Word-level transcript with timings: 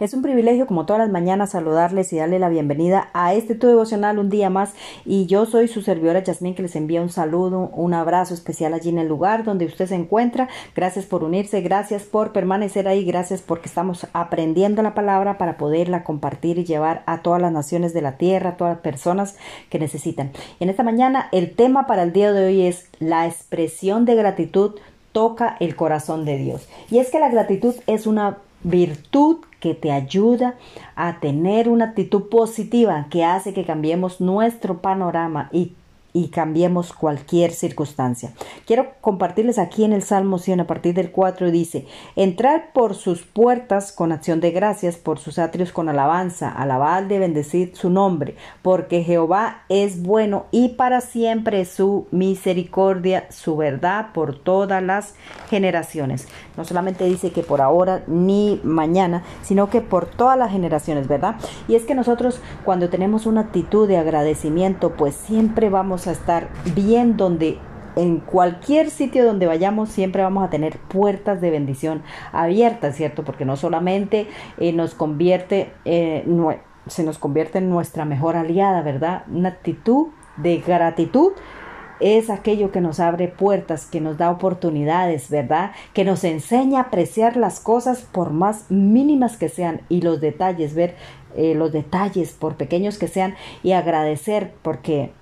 Es 0.00 0.14
un 0.14 0.22
privilegio 0.22 0.68
como 0.68 0.86
todas 0.86 1.00
las 1.00 1.10
mañanas 1.10 1.50
saludarles 1.50 2.12
y 2.12 2.18
darle 2.18 2.38
la 2.38 2.48
bienvenida 2.48 3.08
a 3.14 3.34
este 3.34 3.56
tu 3.56 3.66
devocional 3.66 4.20
un 4.20 4.30
día 4.30 4.48
más 4.48 4.74
y 5.04 5.26
yo 5.26 5.44
soy 5.44 5.66
su 5.66 5.82
servidora 5.82 6.22
Yasmín 6.22 6.54
que 6.54 6.62
les 6.62 6.76
envía 6.76 7.02
un 7.02 7.10
saludo, 7.10 7.70
un 7.74 7.94
abrazo 7.94 8.32
especial 8.32 8.74
allí 8.74 8.90
en 8.90 8.98
el 8.98 9.08
lugar 9.08 9.42
donde 9.42 9.66
usted 9.66 9.88
se 9.88 9.96
encuentra. 9.96 10.48
Gracias 10.76 11.04
por 11.04 11.24
unirse, 11.24 11.62
gracias 11.62 12.04
por 12.04 12.32
permanecer 12.32 12.86
ahí, 12.86 13.04
gracias 13.04 13.42
porque 13.42 13.66
estamos 13.66 14.06
aprendiendo 14.12 14.82
la 14.82 14.94
palabra 14.94 15.36
para 15.36 15.56
poderla 15.56 16.04
compartir 16.04 16.58
y 16.58 16.64
llevar 16.64 17.02
a 17.06 17.22
todas 17.22 17.42
las 17.42 17.50
naciones 17.50 17.92
de 17.92 18.02
la 18.02 18.18
tierra, 18.18 18.50
a 18.50 18.56
todas 18.56 18.74
las 18.74 18.82
personas 18.82 19.34
que 19.68 19.80
necesitan. 19.80 20.30
En 20.60 20.68
esta 20.68 20.84
mañana 20.84 21.28
el 21.32 21.56
tema 21.56 21.88
para 21.88 22.04
el 22.04 22.12
día 22.12 22.32
de 22.32 22.46
hoy 22.46 22.62
es 22.62 22.88
la 23.00 23.26
expresión 23.26 24.04
de 24.04 24.14
gratitud 24.14 24.76
toca 25.10 25.56
el 25.58 25.74
corazón 25.74 26.24
de 26.24 26.36
Dios. 26.36 26.68
Y 26.88 26.98
es 26.98 27.10
que 27.10 27.18
la 27.18 27.30
gratitud 27.30 27.74
es 27.88 28.06
una 28.06 28.38
virtud 28.62 29.38
que 29.60 29.74
te 29.74 29.92
ayuda 29.92 30.56
a 30.96 31.20
tener 31.20 31.68
una 31.68 31.86
actitud 31.86 32.28
positiva 32.28 33.06
que 33.10 33.24
hace 33.24 33.54
que 33.54 33.64
cambiemos 33.64 34.20
nuestro 34.20 34.78
panorama 34.78 35.48
y 35.52 35.72
y 36.12 36.28
cambiemos 36.28 36.92
cualquier 36.92 37.52
circunstancia. 37.52 38.32
Quiero 38.66 38.92
compartirles 39.00 39.58
aquí 39.58 39.84
en 39.84 39.92
el 39.92 40.02
Salmo 40.02 40.38
100 40.38 40.60
a 40.60 40.66
partir 40.66 40.94
del 40.94 41.10
4 41.10 41.50
dice, 41.50 41.86
entrar 42.16 42.72
por 42.72 42.94
sus 42.94 43.22
puertas 43.22 43.92
con 43.92 44.12
acción 44.12 44.40
de 44.40 44.50
gracias, 44.50 44.96
por 44.96 45.18
sus 45.18 45.38
atrios 45.38 45.72
con 45.72 45.88
alabanza, 45.88 46.50
alabar 46.50 47.08
de 47.08 47.18
bendecir 47.18 47.76
su 47.76 47.90
nombre, 47.90 48.36
porque 48.62 49.04
Jehová 49.04 49.62
es 49.68 50.02
bueno 50.02 50.46
y 50.50 50.70
para 50.70 51.00
siempre 51.00 51.64
su 51.64 52.06
misericordia, 52.10 53.26
su 53.30 53.56
verdad 53.56 54.08
por 54.12 54.38
todas 54.38 54.82
las 54.82 55.14
generaciones. 55.50 56.26
No 56.56 56.64
solamente 56.64 57.04
dice 57.04 57.30
que 57.30 57.42
por 57.42 57.60
ahora 57.60 58.02
ni 58.06 58.60
mañana, 58.64 59.22
sino 59.42 59.70
que 59.70 59.80
por 59.80 60.06
todas 60.06 60.38
las 60.38 60.50
generaciones, 60.50 61.06
¿verdad? 61.06 61.36
Y 61.68 61.74
es 61.74 61.84
que 61.84 61.94
nosotros 61.94 62.40
cuando 62.64 62.88
tenemos 62.88 63.26
una 63.26 63.42
actitud 63.42 63.86
de 63.86 63.98
agradecimiento, 63.98 64.96
pues 64.96 65.14
siempre 65.14 65.68
vamos 65.68 66.07
a 66.08 66.12
estar 66.12 66.48
bien 66.74 67.16
donde 67.16 67.58
en 67.96 68.18
cualquier 68.18 68.90
sitio 68.90 69.26
donde 69.26 69.46
vayamos 69.46 69.88
siempre 69.88 70.22
vamos 70.22 70.44
a 70.44 70.50
tener 70.50 70.78
puertas 70.78 71.40
de 71.40 71.50
bendición 71.50 72.02
abiertas, 72.32 72.96
¿cierto? 72.96 73.24
Porque 73.24 73.44
no 73.44 73.56
solamente 73.56 74.28
eh, 74.58 74.72
nos 74.72 74.94
convierte, 74.94 75.72
eh, 75.84 76.24
se 76.86 77.02
nos 77.02 77.18
convierte 77.18 77.58
en 77.58 77.70
nuestra 77.70 78.04
mejor 78.04 78.36
aliada, 78.36 78.82
¿verdad? 78.82 79.24
Una 79.28 79.48
actitud 79.48 80.08
de 80.36 80.58
gratitud 80.58 81.32
es 81.98 82.30
aquello 82.30 82.70
que 82.70 82.80
nos 82.80 83.00
abre 83.00 83.26
puertas, 83.26 83.86
que 83.86 84.00
nos 84.00 84.16
da 84.18 84.30
oportunidades, 84.30 85.28
¿verdad? 85.30 85.72
Que 85.92 86.04
nos 86.04 86.22
enseña 86.22 86.78
a 86.78 86.82
apreciar 86.82 87.36
las 87.36 87.58
cosas 87.58 88.02
por 88.02 88.30
más 88.30 88.70
mínimas 88.70 89.36
que 89.36 89.48
sean 89.48 89.80
y 89.88 90.02
los 90.02 90.20
detalles, 90.20 90.74
ver 90.76 90.94
eh, 91.36 91.56
los 91.56 91.72
detalles 91.72 92.32
por 92.32 92.54
pequeños 92.54 92.98
que 92.98 93.08
sean 93.08 93.34
y 93.64 93.72
agradecer 93.72 94.54
porque 94.62 95.12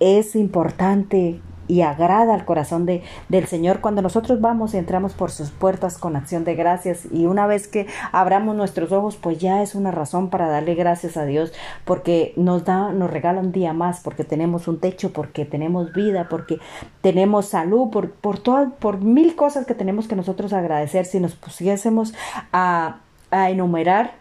es 0.00 0.34
importante 0.34 1.40
y 1.70 1.82
agrada 1.82 2.34
al 2.34 2.44
corazón 2.44 2.84
de, 2.84 3.02
del 3.28 3.46
Señor. 3.46 3.80
Cuando 3.80 4.02
nosotros 4.02 4.40
vamos 4.40 4.74
y 4.74 4.78
entramos 4.78 5.12
por 5.14 5.30
sus 5.30 5.50
puertas 5.50 5.98
con 5.98 6.16
acción 6.16 6.42
de 6.42 6.56
gracias 6.56 7.06
y 7.12 7.26
una 7.26 7.46
vez 7.46 7.68
que 7.68 7.86
abramos 8.10 8.56
nuestros 8.56 8.90
ojos 8.90 9.16
pues 9.16 9.38
ya 9.38 9.62
es 9.62 9.76
una 9.76 9.92
razón 9.92 10.30
para 10.30 10.48
darle 10.48 10.74
gracias 10.74 11.16
a 11.16 11.24
Dios 11.24 11.52
porque 11.84 12.32
nos 12.36 12.64
da 12.64 12.90
nos 12.90 13.10
regala 13.10 13.40
un 13.40 13.52
día 13.52 13.72
más 13.72 14.00
porque 14.00 14.24
tenemos 14.24 14.66
un 14.66 14.80
techo 14.80 15.12
porque 15.12 15.44
tenemos 15.44 15.92
vida 15.92 16.26
porque 16.28 16.58
tenemos 17.02 17.46
salud 17.46 17.90
por 17.90 18.10
por 18.10 18.40
todas 18.40 18.72
por 18.80 19.00
mil 19.00 19.36
cosas 19.36 19.64
que 19.64 19.74
tenemos 19.74 20.08
que 20.08 20.16
nosotros 20.16 20.52
agradecer. 20.52 21.06
Si 21.06 21.20
nos 21.20 21.36
pusiésemos 21.36 22.14
a 22.52 22.96
a 23.30 23.50
enumerar 23.50 24.19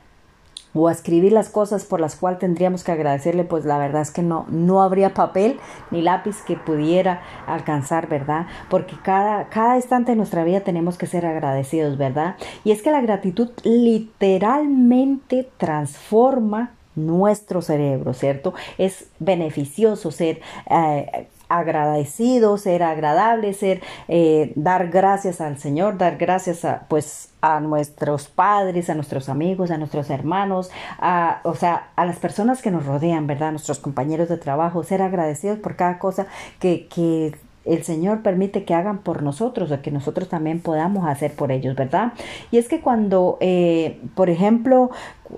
o 0.74 0.90
escribir 0.90 1.32
las 1.32 1.50
cosas 1.50 1.86
por 1.86 2.00
las 2.00 2.16
cuales 2.16 2.40
tendríamos 2.40 2.84
que 2.84 2.92
agradecerle, 2.92 3.44
pues 3.44 3.66
la 3.66 3.78
verdad 3.78 4.02
es 4.02 4.12
que 4.12 4.22
no, 4.22 4.46
no 4.50 4.82
habría 4.82 5.14
papel 5.14 5.60
ni 5.92 6.02
lápiz 6.02 6.42
que 6.46 6.56
pudiera 6.56 7.22
alcanzar, 7.48 8.08
¿verdad? 8.08 8.48
Porque 8.70 8.96
cada, 9.04 9.50
cada 9.50 9.76
instante 9.76 10.12
de 10.12 10.16
nuestra 10.16 10.44
vida 10.44 10.62
tenemos 10.62 10.98
que 10.98 11.08
ser 11.08 11.26
agradecidos, 11.26 11.98
¿verdad? 11.98 12.36
Y 12.64 12.72
es 12.72 12.82
que 12.82 12.92
la 12.92 13.02
gratitud 13.02 13.50
literalmente 13.64 15.50
transforma 15.58 16.72
nuestro 16.96 17.62
cerebro, 17.62 18.14
¿cierto? 18.14 18.54
Es 18.78 19.08
beneficioso 19.20 20.12
ser 20.12 20.42
eh, 20.70 21.28
agradecido, 21.50 22.58
ser 22.58 22.84
agradable, 22.84 23.54
ser 23.54 23.82
eh, 24.08 24.54
dar 24.56 24.90
gracias 24.90 25.42
al 25.42 25.58
Señor, 25.58 25.98
dar 25.98 26.18
gracias 26.18 26.64
a 26.64 26.86
pues 26.88 27.30
a 27.42 27.60
nuestros 27.60 28.28
padres, 28.28 28.90
a 28.90 28.96
nuestros 28.96 29.30
amigos, 29.30 29.72
a 29.72 29.78
nuestros 29.78 30.10
hermanos, 30.10 30.72
a, 31.00 31.42
o 31.44 31.56
sea, 31.56 31.90
a 31.96 32.06
las 32.06 32.18
personas 32.18 32.62
que 32.62 32.72
nos 32.72 32.86
rodean, 32.86 33.28
¿verdad? 33.28 33.50
A 33.50 33.52
nuestros 33.52 33.80
compañeros 33.80 34.30
de 34.30 34.38
trabajo, 34.38 34.84
ser 34.84 35.02
agradecidos 35.02 35.60
por 35.60 35.76
cada 35.76 36.00
cosa 36.00 36.28
que, 36.60 36.88
que 36.88 37.36
el 37.74 37.84
Señor 37.84 38.22
permite 38.22 38.64
que 38.64 38.74
hagan 38.74 39.00
por 39.00 39.24
nosotros 39.24 39.72
o 39.72 39.82
que 39.82 39.92
nosotros 39.92 40.30
también 40.30 40.60
podamos 40.60 41.08
hacer 41.08 41.34
por 41.34 41.52
ellos, 41.52 41.76
¿verdad? 41.76 42.14
Y 42.52 42.58
es 42.58 42.68
que 42.68 42.82
cuando, 42.82 43.38
eh, 43.40 44.00
por 44.16 44.30
ejemplo, 44.30 44.92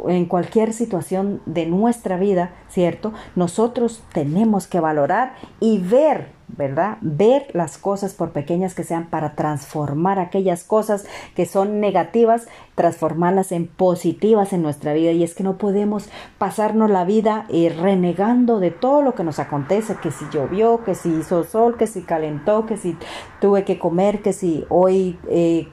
en 0.07 0.25
cualquier 0.25 0.73
situación 0.73 1.41
de 1.45 1.65
nuestra 1.65 2.17
vida, 2.17 2.51
¿cierto? 2.69 3.13
Nosotros 3.35 4.03
tenemos 4.13 4.67
que 4.67 4.79
valorar 4.79 5.33
y 5.59 5.79
ver 5.79 6.27
¿verdad? 6.57 6.97
Ver 7.01 7.47
las 7.53 7.77
cosas 7.77 8.13
por 8.13 8.31
pequeñas 8.31 8.75
que 8.75 8.83
sean 8.83 9.07
para 9.07 9.35
transformar 9.35 10.19
aquellas 10.19 10.63
cosas 10.63 11.05
que 11.35 11.45
son 11.45 11.79
negativas, 11.79 12.47
transformarlas 12.75 13.51
en 13.51 13.67
positivas 13.67 14.53
en 14.53 14.61
nuestra 14.61 14.93
vida. 14.93 15.11
Y 15.11 15.23
es 15.23 15.35
que 15.35 15.43
no 15.43 15.57
podemos 15.57 16.09
pasarnos 16.37 16.89
la 16.89 17.05
vida 17.05 17.45
eh, 17.49 17.75
renegando 17.75 18.59
de 18.59 18.71
todo 18.71 19.01
lo 19.01 19.15
que 19.15 19.23
nos 19.23 19.39
acontece, 19.39 19.95
que 20.01 20.11
si 20.11 20.25
llovió, 20.31 20.83
que 20.83 20.95
si 20.95 21.09
hizo 21.09 21.43
sol, 21.43 21.77
que 21.77 21.87
si 21.87 22.01
calentó, 22.01 22.65
que 22.65 22.77
si 22.77 22.97
tuve 23.39 23.63
que 23.63 23.79
comer, 23.79 24.21
que 24.21 24.33
si 24.33 24.65
hoy... 24.69 25.19
Eh, 25.29 25.67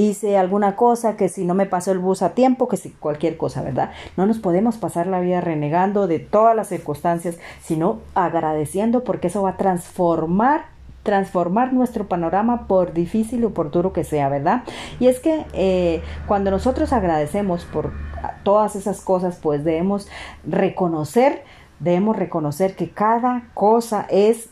hice 0.00 0.38
alguna 0.38 0.76
cosa, 0.76 1.16
que 1.16 1.28
si 1.28 1.44
no 1.44 1.54
me 1.54 1.66
pasó 1.66 1.92
el 1.92 1.98
bus 1.98 2.22
a 2.22 2.30
tiempo, 2.30 2.68
que 2.68 2.76
si 2.76 2.90
cualquier 2.90 3.36
cosa, 3.36 3.62
¿verdad? 3.62 3.90
No 4.16 4.26
nos 4.26 4.38
podemos 4.38 4.78
pasar 4.78 5.06
la 5.06 5.20
vida 5.20 5.40
renegando 5.40 6.06
de 6.06 6.18
todas 6.18 6.56
las 6.56 6.68
circunstancias, 6.68 7.38
sino 7.62 7.98
agradeciendo 8.14 9.04
porque 9.04 9.28
eso 9.28 9.42
va 9.42 9.50
a 9.50 9.56
transformar 9.56 10.64
transformar 11.02 11.72
nuestro 11.72 12.08
panorama 12.08 12.66
por 12.66 12.92
difícil 12.92 13.42
o 13.46 13.50
por 13.54 13.70
duro 13.70 13.94
que 13.94 14.04
sea, 14.04 14.28
¿verdad? 14.28 14.64
Y 14.98 15.06
es 15.06 15.18
que 15.18 15.46
eh, 15.54 16.02
cuando 16.26 16.50
nosotros 16.50 16.92
agradecemos 16.92 17.64
por 17.64 17.92
todas 18.42 18.76
esas 18.76 19.00
cosas, 19.00 19.38
pues 19.42 19.64
debemos 19.64 20.08
reconocer, 20.46 21.42
debemos 21.78 22.16
reconocer 22.16 22.76
que 22.76 22.90
cada 22.90 23.44
cosa 23.54 24.06
es 24.10 24.50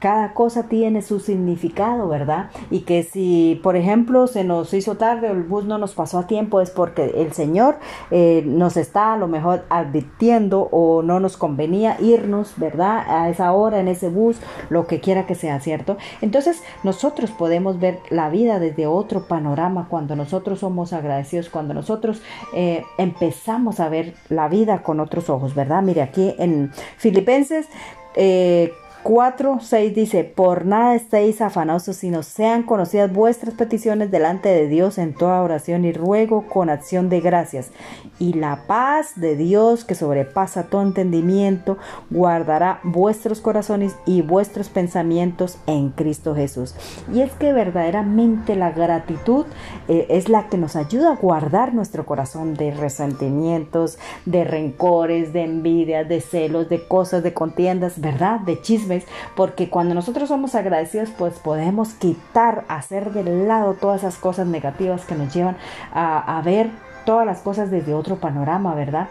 cada 0.00 0.32
cosa 0.32 0.64
tiene 0.64 1.02
su 1.02 1.20
significado, 1.20 2.08
¿verdad? 2.08 2.50
Y 2.70 2.80
que 2.80 3.02
si, 3.02 3.60
por 3.62 3.76
ejemplo, 3.76 4.26
se 4.26 4.44
nos 4.44 4.72
hizo 4.72 4.96
tarde 4.96 5.28
o 5.28 5.32
el 5.32 5.42
bus 5.42 5.66
no 5.66 5.78
nos 5.78 5.92
pasó 5.94 6.18
a 6.18 6.26
tiempo, 6.26 6.60
es 6.60 6.70
porque 6.70 7.12
el 7.16 7.32
Señor 7.32 7.76
eh, 8.10 8.42
nos 8.46 8.76
está 8.76 9.12
a 9.12 9.16
lo 9.18 9.28
mejor 9.28 9.64
advirtiendo 9.68 10.68
o 10.72 11.02
no 11.02 11.20
nos 11.20 11.36
convenía 11.36 11.96
irnos, 12.00 12.54
¿verdad? 12.56 13.04
A 13.08 13.28
esa 13.28 13.52
hora, 13.52 13.78
en 13.78 13.88
ese 13.88 14.08
bus, 14.08 14.38
lo 14.70 14.86
que 14.86 15.00
quiera 15.00 15.26
que 15.26 15.34
sea, 15.34 15.60
¿cierto? 15.60 15.98
Entonces, 16.22 16.62
nosotros 16.82 17.30
podemos 17.30 17.78
ver 17.78 17.98
la 18.08 18.30
vida 18.30 18.58
desde 18.58 18.86
otro 18.86 19.26
panorama 19.26 19.86
cuando 19.90 20.16
nosotros 20.16 20.60
somos 20.60 20.94
agradecidos, 20.94 21.50
cuando 21.50 21.74
nosotros 21.74 22.22
eh, 22.54 22.84
empezamos 22.96 23.80
a 23.80 23.90
ver 23.90 24.14
la 24.30 24.48
vida 24.48 24.82
con 24.82 24.98
otros 24.98 25.28
ojos, 25.28 25.54
¿verdad? 25.54 25.82
Mire, 25.82 26.00
aquí 26.00 26.34
en 26.38 26.72
Filipenses 26.96 27.68
eh, 28.16 28.72
4, 29.02 29.58
6 29.60 29.94
dice, 29.94 30.24
por 30.24 30.66
nada 30.66 30.94
estéis 30.94 31.40
afanosos, 31.40 31.96
sino 31.96 32.22
sean 32.22 32.64
conocidas 32.64 33.12
vuestras 33.12 33.54
peticiones 33.54 34.10
delante 34.10 34.48
de 34.48 34.68
Dios 34.68 34.98
en 34.98 35.14
toda 35.14 35.42
oración 35.42 35.84
y 35.84 35.92
ruego 35.92 36.46
con 36.46 36.68
acción 36.68 37.08
de 37.08 37.20
gracias. 37.20 37.70
Y 38.18 38.34
la 38.34 38.66
paz 38.66 39.18
de 39.18 39.36
Dios 39.36 39.84
que 39.84 39.94
sobrepasa 39.94 40.64
todo 40.64 40.82
entendimiento, 40.82 41.78
guardará 42.10 42.80
vuestros 42.82 43.40
corazones 43.40 43.96
y 44.04 44.20
vuestros 44.22 44.68
pensamientos 44.68 45.56
en 45.66 45.90
Cristo 45.90 46.34
Jesús. 46.34 46.74
Y 47.12 47.22
es 47.22 47.32
que 47.32 47.52
verdaderamente 47.52 48.56
la 48.56 48.70
gratitud 48.70 49.46
eh, 49.88 50.06
es 50.10 50.28
la 50.28 50.48
que 50.48 50.58
nos 50.58 50.76
ayuda 50.76 51.12
a 51.12 51.16
guardar 51.16 51.72
nuestro 51.72 52.04
corazón 52.04 52.54
de 52.54 52.72
resentimientos, 52.72 53.98
de 54.26 54.44
rencores, 54.44 55.32
de 55.32 55.44
envidias, 55.44 56.08
de 56.08 56.20
celos, 56.20 56.68
de 56.68 56.86
cosas, 56.86 57.22
de 57.22 57.32
contiendas, 57.32 58.00
¿verdad? 58.00 58.40
De 58.40 58.60
chismes 58.60 58.89
porque 59.36 59.70
cuando 59.70 59.94
nosotros 59.94 60.28
somos 60.28 60.54
agradecidos, 60.54 61.10
pues 61.16 61.34
podemos 61.38 61.94
quitar, 61.94 62.64
hacer 62.68 63.12
de 63.12 63.24
lado 63.46 63.74
todas 63.74 64.00
esas 64.00 64.16
cosas 64.16 64.46
negativas 64.46 65.04
que 65.04 65.14
nos 65.14 65.32
llevan 65.34 65.56
a, 65.92 66.40
ver 66.44 66.70
todas 67.04 67.26
las 67.26 67.40
cosas 67.40 67.70
desde 67.70 67.94
otro 67.94 68.16
panorama, 68.16 68.74
¿verdad? 68.74 69.08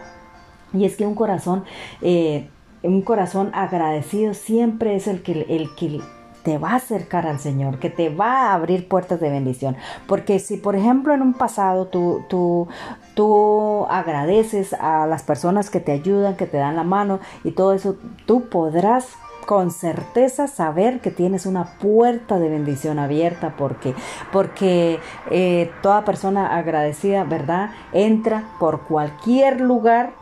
Y 0.72 0.84
es 0.84 0.96
que 0.96 1.06
un 1.06 1.14
corazón, 1.14 1.64
eh, 2.02 2.48
un 2.82 3.02
corazón 3.02 3.50
agradecido 3.52 4.34
siempre 4.34 4.96
es 4.96 5.06
el 5.06 5.22
que, 5.22 5.46
el 5.48 5.74
que 5.74 6.00
te 6.42 6.58
va 6.58 6.70
a 6.70 6.76
acercar 6.76 7.26
al 7.26 7.38
Señor, 7.38 7.78
que 7.78 7.90
te 7.90 8.14
va 8.14 8.50
a 8.50 8.54
abrir 8.54 8.88
puertas 8.88 9.20
de 9.20 9.30
bendición. 9.30 9.76
Porque 10.06 10.38
si, 10.38 10.56
por 10.56 10.76
ejemplo, 10.76 11.14
en 11.14 11.22
un 11.22 11.34
pasado 11.34 11.86
tú, 11.86 12.24
tú, 12.28 12.68
tú 13.14 13.86
agradeces 13.90 14.72
a 14.74 15.06
las 15.06 15.22
personas 15.22 15.70
que 15.70 15.80
te 15.80 15.92
ayudan, 15.92 16.36
que 16.36 16.46
te 16.46 16.56
dan 16.56 16.76
la 16.76 16.84
mano 16.84 17.20
y 17.44 17.52
todo 17.52 17.72
eso, 17.74 17.96
tú 18.26 18.48
podrás 18.48 19.08
con 19.50 19.72
certeza 19.72 20.46
saber 20.46 21.00
que 21.00 21.10
tienes 21.10 21.44
una 21.44 21.64
puerta 21.80 22.38
de 22.38 22.48
bendición 22.48 23.00
abierta 23.00 23.54
porque 23.58 23.96
porque 24.30 25.00
eh, 25.28 25.72
toda 25.82 26.04
persona 26.04 26.56
agradecida 26.56 27.24
verdad 27.24 27.70
entra 27.92 28.44
por 28.60 28.82
cualquier 28.82 29.60
lugar 29.60 30.12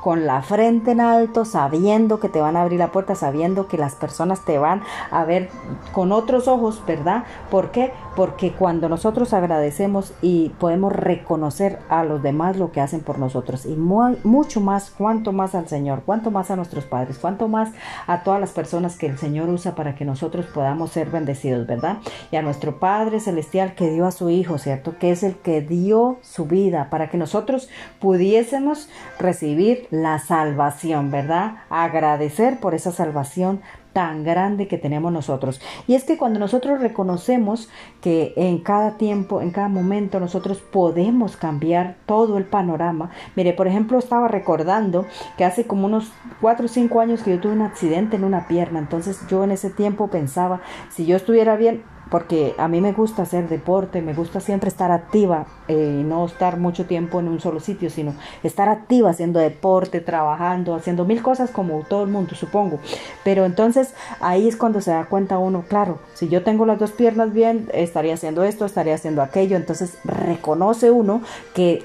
con 0.00 0.26
la 0.26 0.42
frente 0.42 0.92
en 0.92 1.00
alto, 1.00 1.44
sabiendo 1.44 2.20
que 2.20 2.28
te 2.28 2.40
van 2.40 2.56
a 2.56 2.62
abrir 2.62 2.78
la 2.78 2.92
puerta, 2.92 3.16
sabiendo 3.16 3.66
que 3.66 3.78
las 3.78 3.96
personas 3.96 4.44
te 4.44 4.58
van 4.58 4.82
a 5.10 5.24
ver 5.24 5.48
con 5.92 6.12
otros 6.12 6.46
ojos, 6.46 6.82
¿verdad? 6.86 7.24
¿Por 7.50 7.70
qué? 7.70 7.92
Porque 8.14 8.52
cuando 8.52 8.88
nosotros 8.88 9.32
agradecemos 9.32 10.12
y 10.20 10.50
podemos 10.58 10.92
reconocer 10.92 11.78
a 11.88 12.04
los 12.04 12.22
demás 12.22 12.56
lo 12.56 12.70
que 12.70 12.80
hacen 12.80 13.00
por 13.00 13.18
nosotros 13.18 13.64
y 13.64 13.74
mucho 13.74 14.60
más, 14.60 14.90
cuanto 14.90 15.32
más 15.32 15.54
al 15.54 15.68
Señor, 15.68 16.02
cuanto 16.04 16.30
más 16.30 16.50
a 16.50 16.56
nuestros 16.56 16.84
padres, 16.84 17.18
cuanto 17.18 17.48
más 17.48 17.70
a 18.06 18.22
todas 18.22 18.40
las 18.40 18.50
personas 18.50 18.96
que 18.96 19.06
el 19.06 19.18
Señor 19.18 19.48
usa 19.48 19.74
para 19.74 19.94
que 19.94 20.04
nosotros 20.04 20.46
podamos 20.46 20.90
ser 20.90 21.10
bendecidos, 21.10 21.66
¿verdad? 21.66 21.98
Y 22.30 22.36
a 22.36 22.42
nuestro 22.42 22.78
Padre 22.78 23.20
Celestial 23.20 23.74
que 23.74 23.90
dio 23.90 24.06
a 24.06 24.12
su 24.12 24.28
Hijo, 24.30 24.58
¿cierto? 24.58 24.98
Que 24.98 25.10
es 25.10 25.22
el 25.22 25.36
que 25.36 25.60
dio 25.62 26.18
su 26.22 26.46
vida 26.46 26.88
para 26.90 27.08
que 27.08 27.16
nosotros 27.16 27.68
pudiésemos 28.00 28.88
recibir 29.18 29.86
la 29.90 30.18
salvación, 30.18 31.10
¿verdad? 31.10 31.56
Agradecer 31.70 32.60
por 32.60 32.74
esa 32.74 32.92
salvación 32.92 33.60
tan 33.92 34.24
grande 34.24 34.68
que 34.68 34.78
tenemos 34.78 35.12
nosotros. 35.12 35.60
Y 35.86 35.94
es 35.94 36.04
que 36.04 36.16
cuando 36.16 36.38
nosotros 36.38 36.80
reconocemos 36.80 37.68
que 38.00 38.32
en 38.36 38.58
cada 38.58 38.96
tiempo, 38.96 39.40
en 39.40 39.50
cada 39.50 39.68
momento, 39.68 40.20
nosotros 40.20 40.58
podemos 40.58 41.36
cambiar 41.36 41.96
todo 42.06 42.38
el 42.38 42.44
panorama. 42.44 43.10
Mire, 43.36 43.52
por 43.52 43.66
ejemplo, 43.66 43.98
estaba 43.98 44.28
recordando 44.28 45.06
que 45.36 45.44
hace 45.44 45.66
como 45.66 45.86
unos 45.86 46.12
4 46.40 46.66
o 46.66 46.68
5 46.68 47.00
años 47.00 47.22
que 47.22 47.30
yo 47.30 47.40
tuve 47.40 47.52
un 47.52 47.62
accidente 47.62 48.16
en 48.16 48.24
una 48.24 48.48
pierna. 48.48 48.78
Entonces 48.78 49.20
yo 49.28 49.44
en 49.44 49.52
ese 49.52 49.70
tiempo 49.70 50.08
pensaba, 50.08 50.60
si 50.90 51.06
yo 51.06 51.16
estuviera 51.16 51.56
bien, 51.56 51.82
porque 52.12 52.54
a 52.58 52.68
mí 52.68 52.82
me 52.82 52.92
gusta 52.92 53.22
hacer 53.22 53.48
deporte, 53.48 54.02
me 54.02 54.12
gusta 54.12 54.38
siempre 54.38 54.68
estar 54.68 54.92
activa 54.92 55.46
eh, 55.66 56.00
y 56.00 56.04
no 56.04 56.26
estar 56.26 56.58
mucho 56.58 56.84
tiempo 56.84 57.20
en 57.20 57.28
un 57.28 57.40
solo 57.40 57.58
sitio, 57.58 57.88
sino 57.88 58.14
estar 58.42 58.68
activa 58.68 59.08
haciendo 59.08 59.40
deporte, 59.40 60.02
trabajando, 60.02 60.74
haciendo 60.74 61.06
mil 61.06 61.22
cosas 61.22 61.50
como 61.50 61.80
todo 61.88 62.02
el 62.02 62.10
mundo, 62.10 62.34
supongo. 62.34 62.80
Pero 63.24 63.46
entonces 63.46 63.94
ahí 64.20 64.46
es 64.46 64.56
cuando 64.56 64.82
se 64.82 64.90
da 64.90 65.06
cuenta 65.06 65.38
uno, 65.38 65.64
claro, 65.66 66.00
si 66.12 66.28
yo 66.28 66.44
tengo 66.44 66.66
las 66.66 66.78
dos 66.78 66.90
piernas 66.90 67.32
bien, 67.32 67.70
estaría 67.72 68.12
haciendo 68.12 68.44
esto, 68.44 68.66
estaría 68.66 68.94
haciendo 68.94 69.22
aquello, 69.22 69.56
entonces 69.56 69.96
reconoce 70.04 70.90
uno 70.90 71.22
que 71.54 71.82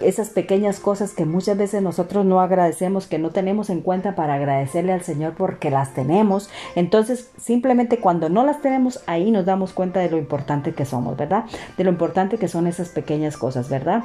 esas 0.00 0.30
pequeñas 0.30 0.80
cosas 0.80 1.12
que 1.12 1.24
muchas 1.24 1.56
veces 1.56 1.82
nosotros 1.82 2.24
no 2.24 2.40
agradecemos, 2.40 3.06
que 3.06 3.18
no 3.18 3.30
tenemos 3.30 3.70
en 3.70 3.80
cuenta 3.80 4.14
para 4.14 4.34
agradecerle 4.34 4.92
al 4.92 5.02
Señor 5.02 5.34
porque 5.36 5.70
las 5.70 5.94
tenemos. 5.94 6.50
Entonces, 6.74 7.30
simplemente 7.38 7.98
cuando 7.98 8.28
no 8.28 8.44
las 8.44 8.60
tenemos, 8.60 9.02
ahí 9.06 9.30
nos 9.30 9.46
damos 9.46 9.72
cuenta 9.72 10.00
de 10.00 10.10
lo 10.10 10.18
importante 10.18 10.72
que 10.72 10.84
somos, 10.84 11.16
¿verdad? 11.16 11.44
De 11.76 11.84
lo 11.84 11.90
importante 11.90 12.38
que 12.38 12.48
son 12.48 12.66
esas 12.66 12.88
pequeñas 12.88 13.36
cosas, 13.36 13.68
¿verdad? 13.68 14.04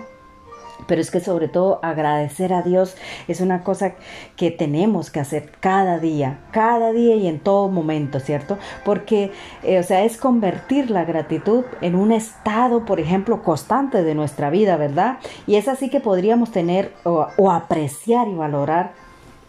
Pero 0.88 1.02
es 1.02 1.12
que 1.12 1.20
sobre 1.20 1.48
todo 1.48 1.80
agradecer 1.84 2.54
a 2.54 2.62
Dios 2.62 2.96
es 3.28 3.42
una 3.42 3.64
cosa 3.64 3.94
que 4.36 4.52
tenemos 4.52 5.10
que 5.10 5.20
hacer 5.20 5.52
cada 5.60 6.00
día, 6.00 6.40
cada 6.52 6.92
día 6.92 7.16
y 7.16 7.28
en 7.28 7.40
todo 7.40 7.70
momento, 7.70 8.20
¿cierto? 8.20 8.58
Porque, 8.84 9.32
eh, 9.64 9.80
o 9.80 9.84
sea, 9.84 10.04
es 10.04 10.18
convertir 10.18 10.92
la 10.92 11.06
gratitud 11.06 11.66
en 11.82 11.96
un 11.96 12.12
estado, 12.12 12.86
por 12.86 13.00
ejemplo, 13.00 13.44
constante 13.44 14.04
de 14.04 14.16
nuestra 14.16 14.50
vida, 14.50 14.78
¿verdad? 14.78 15.18
Y 15.48 15.56
es 15.56 15.68
así 15.68 15.90
que 15.90 16.00
podríamos 16.00 16.52
tener 16.52 16.94
o 17.04 17.52
apreciar 17.52 18.28
y 18.28 18.34
valorar 18.34 19.05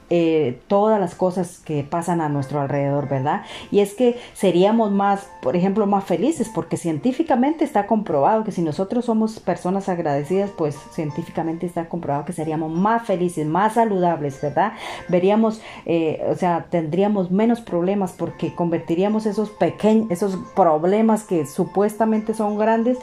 eh, 0.09 0.61
todas 0.69 1.01
las 1.01 1.15
cosas 1.15 1.59
que 1.65 1.83
pasan 1.83 2.21
a 2.21 2.29
nuestro 2.29 2.61
alrededor, 2.61 3.09
¿verdad? 3.09 3.43
Y 3.71 3.81
es 3.81 3.95
que 3.95 4.19
seríamos 4.35 4.93
más, 4.93 5.29
por 5.43 5.57
ejemplo, 5.57 5.87
más 5.87 6.05
felices, 6.05 6.49
porque 6.55 6.77
científicamente 6.77 7.65
está 7.65 7.87
comprobado 7.87 8.45
que 8.45 8.53
si 8.53 8.63
nosotros 8.63 9.05
somos 9.07 9.41
personas 9.41 9.89
agradecidas, 9.89 10.51
pues 10.57 10.77
científicamente 10.93 11.67
está 11.67 11.89
comprobado 11.89 12.25
que 12.25 12.33
seríamos 12.33 12.71
más 12.71 13.05
felices, 13.05 13.47
más 13.47 13.75
saludables, 13.75 14.41
¿verdad? 14.41 14.75
Veríamos, 15.09 15.61
eh, 15.87 16.25
o 16.31 16.35
sea, 16.37 16.67
tendríamos 16.71 17.31
menos 17.31 17.61
problemas 17.61 18.13
porque 18.13 18.55
convertiríamos 18.55 19.27
esos 19.27 19.51
pequeños, 19.51 20.11
esos 20.11 20.37
problemas 20.55 21.25
que 21.25 21.47
supuestamente 21.47 22.33
son 22.33 22.59
grandes, 22.59 22.99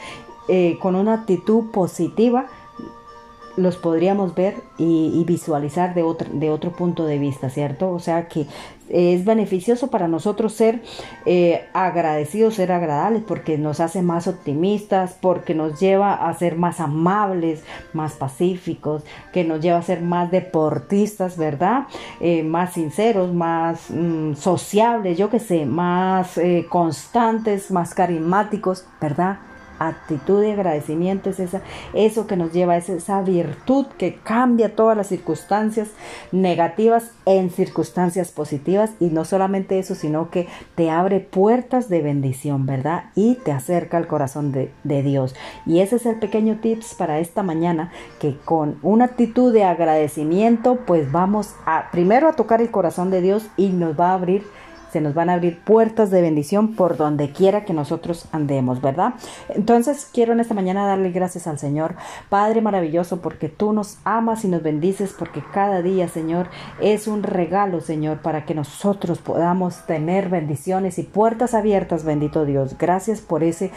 eh, 0.49 0.77
con 0.81 0.95
una 0.95 1.13
actitud 1.13 1.71
positiva 1.71 2.47
los 3.55 3.77
podríamos 3.77 4.35
ver 4.35 4.55
y, 4.77 5.23
visualizar 5.25 5.93
de 5.93 6.03
otro, 6.03 6.29
de 6.33 6.49
otro 6.49 6.71
punto 6.71 7.05
de 7.05 7.19
vista, 7.19 7.49
¿cierto? 7.49 7.91
O 7.91 7.99
sea 7.99 8.27
que 8.27 8.47
es 8.89 9.25
beneficioso 9.25 9.87
para 9.87 10.07
nosotros 10.07 10.53
ser 10.53 10.81
eh, 11.25 11.65
agradecidos, 11.73 12.55
ser 12.55 12.71
agradables, 12.71 13.23
porque 13.25 13.57
nos 13.57 13.79
hace 13.79 14.01
más 14.01 14.27
optimistas, 14.27 15.17
porque 15.19 15.55
nos 15.55 15.79
lleva 15.79 16.13
a 16.13 16.33
ser 16.33 16.57
más 16.57 16.79
amables, 16.79 17.63
más 17.93 18.13
pacíficos, 18.13 19.03
que 19.31 19.43
nos 19.43 19.61
lleva 19.61 19.79
a 19.79 19.83
ser 19.83 20.01
más 20.01 20.31
deportistas, 20.31 21.37
¿verdad? 21.37 21.87
Eh, 22.19 22.43
más 22.43 22.73
sinceros, 22.73 23.33
más 23.33 23.89
mm, 23.89 24.33
sociables, 24.35 25.17
yo 25.17 25.29
que 25.29 25.39
sé, 25.39 25.65
más 25.65 26.37
eh, 26.37 26.65
constantes, 26.69 27.71
más 27.71 27.93
carismáticos, 27.93 28.85
¿verdad? 28.99 29.39
Actitud 29.79 30.41
de 30.41 30.53
agradecimiento 30.53 31.29
es 31.29 31.39
esa, 31.39 31.61
eso 31.93 32.27
que 32.27 32.37
nos 32.37 32.51
lleva, 32.51 32.77
es 32.77 32.89
esa 32.89 33.21
virtud 33.21 33.85
que 33.97 34.15
cambia 34.15 34.75
todas 34.75 34.95
las 34.97 35.07
circunstancias 35.07 35.89
negativas 36.31 37.11
en 37.25 37.49
circunstancias 37.49 38.31
positivas 38.31 38.91
y 38.99 39.05
no 39.07 39.25
solamente 39.25 39.79
eso, 39.79 39.95
sino 39.95 40.29
que 40.29 40.47
te 40.75 40.89
abre 40.89 41.19
puertas 41.19 41.89
de 41.89 42.01
bendición, 42.01 42.65
¿verdad? 42.65 43.05
Y 43.15 43.35
te 43.35 43.51
acerca 43.51 43.97
al 43.97 44.07
corazón 44.07 44.51
de, 44.51 44.71
Dios. 45.03 45.35
Y 45.65 45.79
ese 45.79 45.95
es 45.95 46.05
el 46.05 46.17
pequeño 46.17 46.59
tips 46.61 46.93
para 46.93 47.19
esta 47.19 47.43
mañana, 47.43 47.91
que 48.19 48.37
con 48.45 48.77
una 48.81 49.05
actitud 49.05 49.51
de 49.51 49.63
agradecimiento, 49.63 50.77
pues 50.85 51.11
vamos 51.11 51.55
a 51.65 51.89
primero 51.91 52.27
a 52.27 52.33
tocar 52.33 52.61
el 52.61 52.71
corazón 52.71 53.09
de 53.11 53.21
Dios 53.21 53.47
y 53.57 53.69
nos 53.69 53.99
va 53.99 54.11
a 54.11 54.13
abrir 54.13 54.43
se 54.93 55.01
nos 55.01 55.15
van 55.15 55.31
a 55.31 55.33
abrir 55.33 55.59
puertas 55.59 56.11
de 56.11 56.21
bendición 56.21 56.75
por 56.75 56.97
donde 56.97 57.31
quiera 57.31 57.65
que 57.65 57.73
nosotros 57.73 58.27
andemos, 58.31 58.79
¿verdad? 58.79 59.15
Entonces 59.49 60.07
quiero 60.13 60.33
en 60.33 60.39
esta 60.39 60.53
mañana 60.53 60.85
darle 60.85 61.09
gracias 61.09 61.47
al 61.47 61.57
Señor, 61.57 61.95
Padre 62.29 62.61
maravilloso, 62.61 63.19
porque 63.19 63.49
tú 63.49 63.73
nos 63.73 63.97
amas 64.03 64.45
y 64.45 64.49
nos 64.49 64.61
bendices, 64.61 65.15
porque 65.17 65.43
cada 65.51 65.81
día, 65.81 66.07
Señor, 66.07 66.47
es 66.79 67.07
un 67.07 67.23
regalo, 67.23 67.81
Señor, 67.81 68.19
para 68.19 68.45
que 68.45 68.53
nosotros 68.53 69.17
podamos 69.17 69.83
tener 69.87 70.29
bendiciones 70.29 70.99
y 70.99 71.03
puertas 71.03 71.55
abiertas, 71.55 72.03
bendito 72.03 72.45
Dios. 72.45 72.77
Gracias 72.77 73.19
por 73.19 73.43
esa 73.43 73.69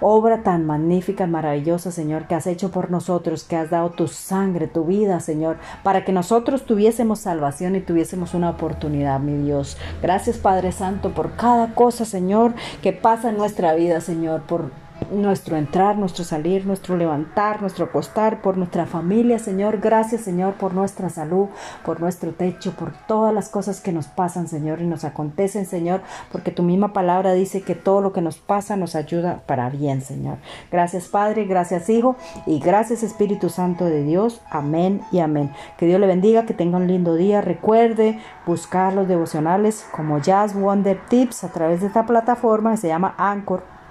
obra 0.00 0.42
tan 0.42 0.64
magnífica, 0.64 1.26
maravillosa, 1.26 1.92
Señor, 1.92 2.26
que 2.26 2.34
has 2.34 2.46
hecho 2.46 2.70
por 2.70 2.90
nosotros, 2.90 3.44
que 3.44 3.56
has 3.56 3.68
dado 3.68 3.90
tu 3.90 4.08
sangre, 4.08 4.68
tu 4.68 4.86
vida, 4.86 5.20
Señor, 5.20 5.58
para 5.82 6.06
que 6.06 6.12
nosotros 6.12 6.64
tuviésemos 6.64 7.18
salvación 7.18 7.76
y 7.76 7.80
tuviésemos 7.80 8.32
una 8.32 8.48
oportunidad, 8.48 9.20
mi 9.20 9.34
Dios. 9.44 9.76
Gracias, 10.00 10.38
Santo, 10.70 11.10
por 11.10 11.32
cada 11.32 11.74
cosa, 11.74 12.04
Señor, 12.04 12.52
que 12.82 12.92
pasa 12.92 13.30
en 13.30 13.36
nuestra 13.36 13.74
vida, 13.74 14.00
Señor, 14.00 14.42
por 14.42 14.70
nuestro 15.12 15.56
entrar, 15.56 15.96
nuestro 15.98 16.24
salir, 16.24 16.66
nuestro 16.66 16.96
levantar, 16.96 17.60
nuestro 17.60 17.84
acostar, 17.86 18.42
por 18.42 18.56
nuestra 18.56 18.86
familia, 18.86 19.38
Señor. 19.38 19.78
Gracias, 19.78 20.22
Señor, 20.22 20.54
por 20.54 20.74
nuestra 20.74 21.08
salud, 21.10 21.48
por 21.84 22.00
nuestro 22.00 22.32
techo, 22.32 22.72
por 22.72 22.92
todas 23.06 23.34
las 23.34 23.48
cosas 23.48 23.80
que 23.80 23.92
nos 23.92 24.06
pasan, 24.06 24.48
Señor, 24.48 24.80
y 24.80 24.86
nos 24.86 25.04
acontecen, 25.04 25.66
Señor, 25.66 26.00
porque 26.30 26.50
tu 26.50 26.62
misma 26.62 26.92
palabra 26.92 27.32
dice 27.34 27.62
que 27.62 27.74
todo 27.74 28.00
lo 28.00 28.12
que 28.12 28.22
nos 28.22 28.38
pasa 28.38 28.76
nos 28.76 28.94
ayuda 28.94 29.42
para 29.46 29.68
bien, 29.70 30.02
Señor. 30.02 30.38
Gracias, 30.70 31.08
Padre, 31.08 31.44
gracias, 31.44 31.88
Hijo, 31.88 32.16
y 32.46 32.58
gracias, 32.58 33.02
Espíritu 33.02 33.48
Santo 33.48 33.84
de 33.84 34.02
Dios. 34.02 34.40
Amén 34.50 35.02
y 35.12 35.20
amén. 35.20 35.52
Que 35.76 35.86
Dios 35.86 36.00
le 36.00 36.06
bendiga, 36.06 36.46
que 36.46 36.54
tenga 36.54 36.78
un 36.78 36.86
lindo 36.86 37.14
día. 37.14 37.40
Recuerde 37.40 38.18
buscar 38.46 38.92
los 38.92 39.08
devocionales 39.08 39.86
como 39.92 40.18
Jazz 40.18 40.54
Wonder 40.54 40.98
Tips 41.08 41.44
a 41.44 41.48
través 41.48 41.80
de 41.80 41.88
esta 41.88 42.06
plataforma 42.06 42.72
que 42.72 42.78
se 42.78 42.88
llama 42.88 43.14
Anchor 43.18 43.81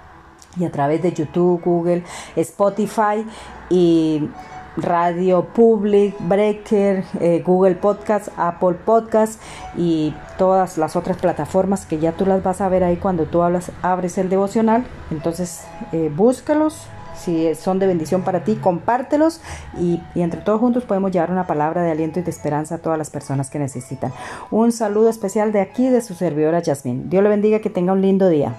y 0.58 0.64
a 0.64 0.70
través 0.70 1.02
de 1.02 1.12
YouTube, 1.12 1.62
Google, 1.64 2.04
Spotify 2.36 3.26
y 3.70 4.28
Radio 4.76 5.44
Public, 5.44 6.14
Breaker, 6.20 7.04
eh, 7.20 7.42
Google 7.44 7.74
Podcast, 7.74 8.28
Apple 8.36 8.74
Podcast 8.84 9.40
y 9.76 10.14
todas 10.38 10.78
las 10.78 10.96
otras 10.96 11.18
plataformas 11.18 11.84
que 11.84 11.98
ya 11.98 12.12
tú 12.12 12.24
las 12.24 12.42
vas 12.42 12.60
a 12.60 12.68
ver 12.68 12.84
ahí 12.84 12.96
cuando 12.96 13.24
tú 13.24 13.42
hablas, 13.42 13.70
abres 13.82 14.16
el 14.18 14.28
devocional. 14.28 14.84
Entonces, 15.10 15.64
eh, 15.92 16.10
búscalos 16.14 16.86
si 17.14 17.54
son 17.54 17.78
de 17.78 17.86
bendición 17.86 18.22
para 18.22 18.42
ti, 18.42 18.56
compártelos 18.56 19.40
y, 19.78 20.00
entre 20.14 20.40
todos 20.40 20.60
juntos 20.60 20.84
podemos 20.84 21.12
llevar 21.12 21.30
una 21.30 21.46
palabra 21.46 21.82
de 21.82 21.90
aliento 21.90 22.20
y 22.20 22.22
de 22.22 22.30
esperanza 22.30 22.76
a 22.76 22.78
todas 22.78 22.98
las 22.98 23.10
personas 23.10 23.50
que 23.50 23.58
necesitan. 23.58 24.12
Un 24.50 24.72
saludo 24.72 25.08
especial 25.08 25.52
de 25.52 25.60
aquí 25.60 25.88
de 25.88 26.00
su 26.00 26.14
servidora 26.14 26.60
Yasmin. 26.60 27.10
Dios 27.10 27.22
le 27.22 27.28
bendiga, 27.28 27.60
que 27.60 27.70
tenga 27.70 27.92
un 27.92 28.00
lindo 28.00 28.28
día. 28.28 28.54